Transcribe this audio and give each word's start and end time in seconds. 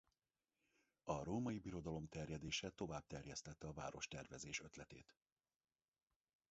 A 1.03 1.23
Római 1.23 1.59
Birodalom 1.59 2.07
terjedése 2.07 2.69
tovább 2.69 3.07
terjesztette 3.07 3.67
a 3.67 3.73
várostervezés 3.73 4.61
ötletét. 4.61 5.15